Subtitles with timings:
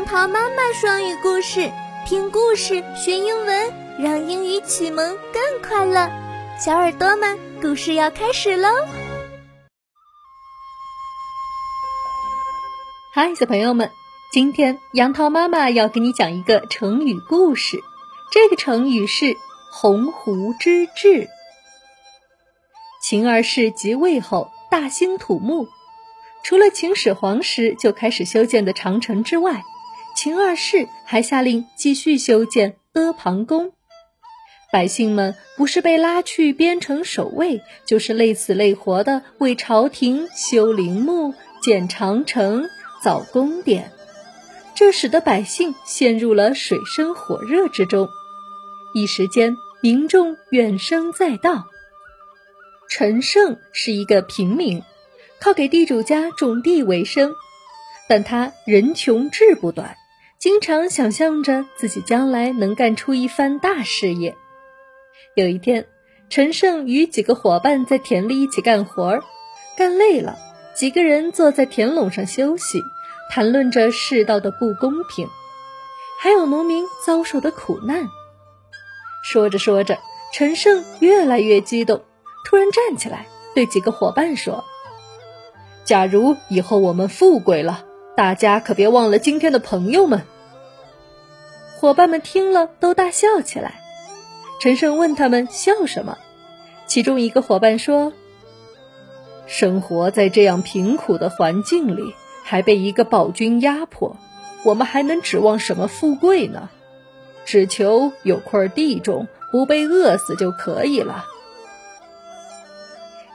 [0.00, 1.70] 杨桃妈妈双语故事，
[2.06, 6.10] 听故事学英文，让英语启蒙更快乐。
[6.58, 8.70] 小耳朵们，故事要开始喽！
[13.12, 13.90] 嗨，小朋友们，
[14.32, 17.78] 今天杨桃妈妈要给你讲一个成语故事。
[18.30, 19.36] 这个成语是
[19.70, 21.28] “鸿鹄之志”。
[23.04, 25.68] 秦二世即位后，大兴土木。
[26.42, 29.62] 除了秦始皇时就开始修建的长城之外，
[30.14, 33.72] 秦二世还下令继续修建阿房宫。
[34.72, 42.68] 百姓们不是被拉去边城守卫，就是累死累活的为朝廷修陵墓、建长城、
[43.02, 43.90] 造宫殿，
[44.74, 48.08] 这使得百姓陷入了水深火热之中。
[48.94, 51.66] 一时间，民众怨声载道。
[52.88, 54.82] 陈胜是一个平民。
[55.42, 57.32] 靠给地主家种地为生，
[58.10, 59.96] 但他人穷志不短，
[60.40, 64.38] 经常想象着自己将来能干出一番大事业。
[65.34, 65.86] 有一天，
[66.30, 69.22] 陈胜与几个伙伴在田里一起干活儿，
[69.76, 70.38] 干累了，
[70.74, 72.82] 几个人坐在田垄上休息，
[73.30, 75.28] 谈论着世道的不公平，
[76.18, 78.08] 还有农民遭受的苦难。
[79.22, 79.98] 说着说着，
[80.32, 82.02] 陈胜越来越激动，
[82.46, 84.64] 突然站起来，对几个伙伴说。
[85.84, 87.84] 假如以后我们富贵了，
[88.16, 90.22] 大家可别忘了今天的朋友们。
[91.78, 93.80] 伙伴们听了都大笑起来。
[94.60, 96.18] 陈胜问他们笑什么，
[96.86, 98.12] 其中一个伙伴说
[99.46, 104.18] ：“生活在这样贫苦的环境里，还被一个暴君压迫，
[104.64, 106.68] 我们还能指望什么富贵呢？
[107.46, 111.24] 只求有块地种，不被饿死就可以了。”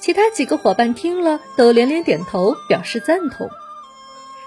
[0.00, 3.48] 其他几个伙伴听了，都连连点头，表示赞同。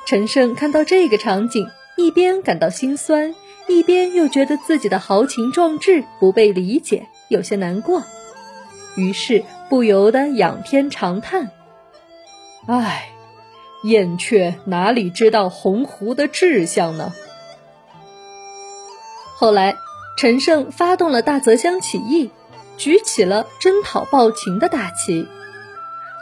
[0.06, 1.68] 陈胜看到这个场景，
[1.98, 3.34] 一边感到心酸，
[3.68, 8.04] 一边又觉得自己的豪情壮志不被理解，有些难过。
[8.96, 11.50] 于是不由得仰天长叹
[12.68, 13.10] ：“唉，
[13.84, 17.12] 燕雀哪里知道鸿鹄的志向呢？”
[19.36, 19.76] 后来，
[20.18, 22.30] 陈胜发动了大泽乡起义，
[22.78, 25.28] 举起了征讨暴秦的大旗。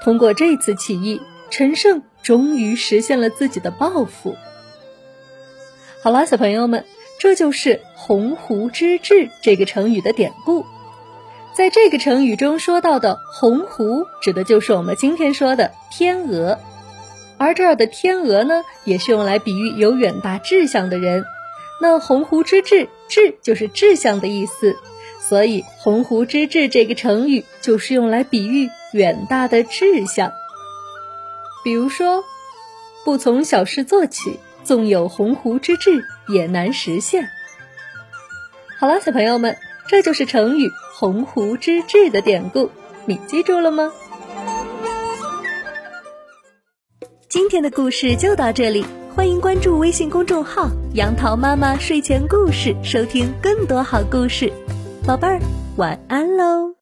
[0.04, 4.36] 通过这次起义，陈胜终于实现了自己的抱负。
[6.02, 6.86] 好了，小朋友们，
[7.20, 10.66] 这就是“鸿鹄之志”这个成语的典故。
[11.54, 16.58] 在这个成语中说到的“鸿鹄”，指的就是我们今天说的天鹅，
[17.38, 21.24] 而这儿的天鹅呢，也是用来比喻有远大志向的人。
[21.82, 24.76] 那“鸿鹄之志”，志就是志向的意思，
[25.22, 28.70] 所以“鸿鹄之志”这个成语就是用来比喻。
[28.94, 30.32] 远大的志向，
[31.64, 32.24] 比如说，
[33.06, 37.30] 不从小事做起，纵有鸿鹄之志，也难实现。
[38.78, 39.58] 好了，小朋友们，
[39.88, 42.70] 这就是成语“鸿鹄之志”的典故，
[43.06, 43.94] 你记住了吗？
[47.30, 48.86] 今天的故事就到这里，
[49.16, 54.52] 欢迎关注微信公众号“杨桃妈妈睡前故事”，收听更多好故事。
[55.08, 55.40] 宝贝儿，
[55.78, 56.76] 晚安喽！